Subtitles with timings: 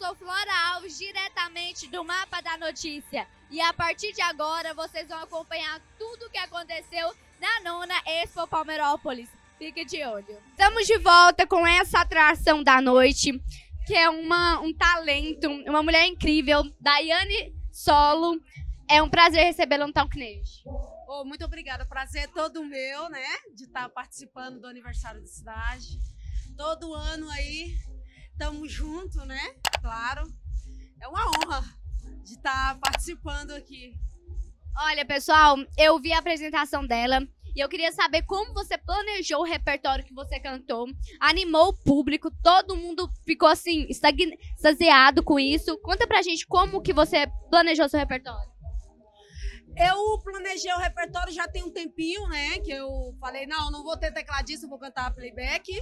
[0.00, 3.28] sou Flora Alves, diretamente do Mapa da Notícia.
[3.50, 8.46] E a partir de agora, vocês vão acompanhar tudo o que aconteceu na nona Expo
[8.46, 9.28] Palmeirópolis.
[9.58, 10.42] Fique de olho.
[10.52, 13.38] Estamos de volta com essa atração da noite,
[13.86, 18.40] que é uma, um talento, uma mulher incrível, Daiane Solo.
[18.88, 20.18] É um prazer recebê-la no Talk.
[21.06, 21.84] Oh, muito obrigada.
[21.84, 23.36] Prazer é todo meu, né?
[23.54, 26.00] De estar participando do aniversário da cidade.
[26.56, 27.76] Todo ano aí,
[28.32, 29.54] estamos juntos, né?
[29.80, 30.26] Claro.
[31.00, 31.64] É uma honra
[32.24, 33.94] de estar participando aqui.
[34.76, 37.20] Olha, pessoal, eu vi a apresentação dela
[37.54, 40.86] e eu queria saber como você planejou o repertório que você cantou,
[41.18, 45.76] animou o público, todo mundo ficou assim, extasiado com isso.
[45.78, 48.50] Conta pra gente como que você planejou seu repertório.
[49.76, 52.58] Eu planejei o repertório já tem um tempinho, né?
[52.60, 55.72] Que eu falei, não, não vou ter tecladista, vou cantar playback.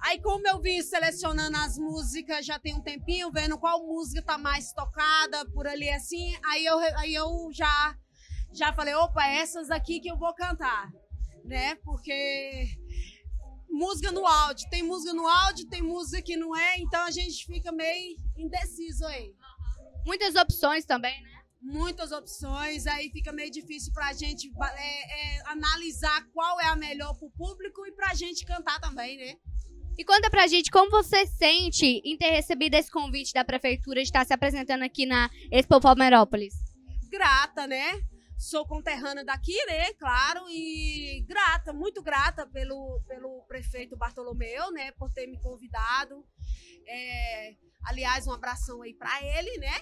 [0.00, 4.36] Aí, como eu vim selecionando as músicas já tem um tempinho, vendo qual música tá
[4.36, 7.96] mais tocada por ali assim, aí eu, aí eu já,
[8.52, 10.90] já falei, opa, essas aqui que eu vou cantar,
[11.44, 11.76] né?
[11.76, 12.66] Porque
[13.70, 17.46] música no áudio, tem música no áudio, tem música que não é, então a gente
[17.46, 19.34] fica meio indeciso aí.
[20.04, 21.31] Muitas opções também, né?
[21.62, 26.76] Muitas opções, aí fica meio difícil para a gente é, é, analisar qual é a
[26.76, 29.36] melhor para o público e para a gente cantar também, né?
[29.96, 34.08] E conta pra gente como você sente em ter recebido esse convite da prefeitura de
[34.08, 36.54] estar se apresentando aqui na Expo Palmeirópolis.
[37.10, 38.00] Grata, né?
[38.38, 39.92] Sou conterrânea daqui, né?
[39.92, 44.90] Claro, e grata, muito grata pelo, pelo prefeito Bartolomeu, né?
[44.92, 46.26] Por ter me convidado.
[46.88, 49.74] É, aliás, um abração aí para ele, né?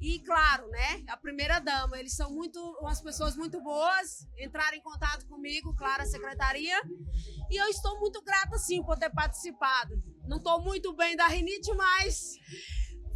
[0.00, 4.80] E, claro, né, a primeira dama, eles são muito, umas pessoas muito boas, entraram em
[4.80, 6.80] contato comigo, claro, a secretaria,
[7.50, 10.00] e eu estou muito grata, sim, por ter participado.
[10.28, 12.36] Não estou muito bem da rinite, mas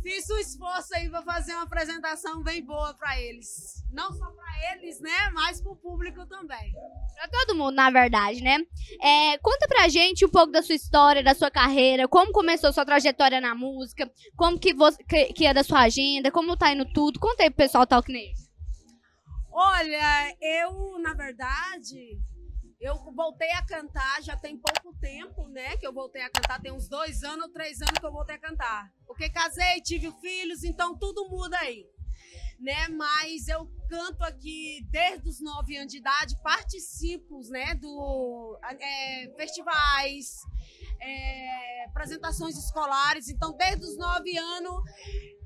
[0.02, 3.82] fiz o esforço aí para fazer uma apresentação bem boa para eles.
[3.92, 6.72] Não só para eles, né, mas para o público também.
[7.14, 8.58] Para todo mundo, na verdade, né?
[9.00, 12.84] É, conta pra gente um pouco da sua história, da sua carreira, como começou sua
[12.84, 16.84] trajetória na música, como que, você, que, que é da sua agenda, como tá indo
[16.92, 17.20] tudo.
[17.20, 18.50] Conta aí pro pessoal Talk Nation.
[19.54, 22.18] Olha, eu, na verdade,
[22.82, 25.76] eu voltei a cantar já tem pouco tempo, né?
[25.76, 28.34] Que eu voltei a cantar, tem uns dois anos ou três anos que eu voltei
[28.34, 28.90] a cantar.
[29.22, 31.86] Porque casei, tive filhos, então tudo muda aí.
[32.58, 32.88] Né?
[32.88, 37.76] Mas eu canto aqui desde os nove anos de idade, participo, né?
[37.76, 40.40] Do é, festivais,
[41.00, 43.28] é, apresentações escolares.
[43.28, 44.82] Então, desde os nove anos,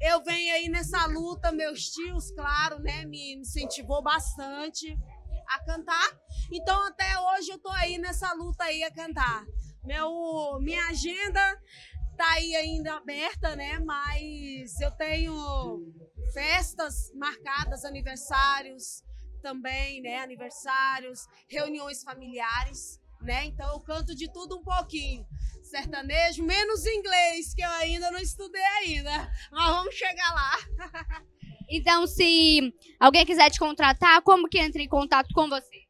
[0.00, 1.53] eu venho aí nessa luta.
[1.53, 3.04] Meus tios, claro, né?
[3.04, 4.97] Me incentivou bastante
[5.48, 6.19] a cantar.
[6.50, 9.44] Então até hoje eu tô aí nessa luta aí a cantar.
[9.84, 11.62] Meu, minha agenda
[12.16, 13.78] tá aí ainda aberta, né?
[13.81, 15.93] Mas eu tenho
[16.32, 19.03] festas marcadas, aniversários
[19.43, 20.19] também, né?
[20.19, 23.44] Aniversários, reuniões familiares, né?
[23.44, 25.26] Então eu canto de tudo um pouquinho.
[25.62, 29.31] Sertanejo, menos inglês, que eu ainda não estudei ainda.
[29.50, 30.56] Mas vamos chegar lá.
[31.69, 35.82] Então, se alguém quiser te contratar, como que entra em contato com você?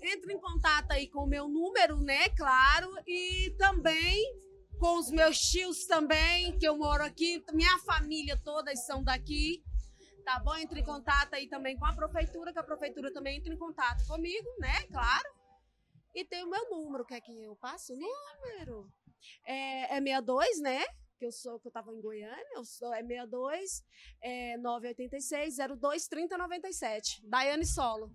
[0.00, 2.30] Entra em contato aí com o meu número, né?
[2.30, 2.90] Claro.
[3.06, 4.24] E também
[4.80, 7.44] com os meus tios também, que eu moro aqui.
[7.52, 9.62] Minha família toda são daqui.
[10.24, 10.56] Tá bom?
[10.56, 14.06] Entre em contato aí também com a prefeitura, que a prefeitura também entra em contato
[14.06, 14.82] comigo, né?
[14.90, 15.28] Claro.
[16.14, 18.90] E tem o meu número, quer que eu passe o número?
[19.44, 20.82] É, é 62, né?
[21.18, 23.84] que eu sou, que eu tava em Goiânia, eu sou, é 62
[24.22, 27.20] é 986 02 3097.
[27.28, 28.10] Daiane Solo.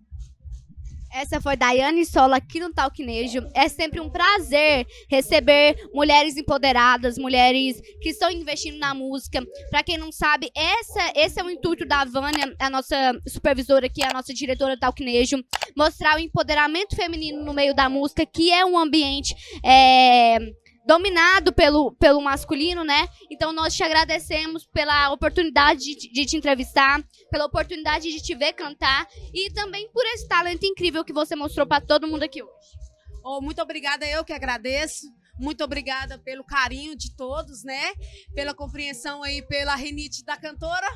[1.16, 3.40] Essa foi Daiane Solo aqui no Talquinejo.
[3.54, 9.42] É sempre um prazer receber mulheres empoderadas, mulheres que estão investindo na música.
[9.70, 14.04] Para quem não sabe, essa, esse é o intuito da Vânia, a nossa supervisora aqui,
[14.04, 15.42] a nossa diretora do Talquinejo,
[15.78, 19.34] mostrar o empoderamento feminino no meio da música, que é um ambiente
[19.64, 20.38] é,
[20.86, 23.08] dominado pelo, pelo masculino, né?
[23.30, 28.54] Então nós te agradecemos pela oportunidade de, de, te entrevistar, pela oportunidade de te ver
[28.54, 32.78] cantar e também por esse talento incrível que você mostrou para todo mundo aqui hoje.
[33.24, 35.08] Oh, muito obrigada, eu que agradeço.
[35.38, 37.94] Muito obrigada pelo carinho de todos, né?
[38.34, 40.88] Pela compreensão aí, pela rinite da cantora.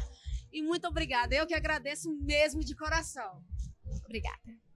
[0.52, 1.36] E muito obrigada.
[1.36, 3.44] Eu que agradeço mesmo de coração.
[4.06, 4.69] Obrigada.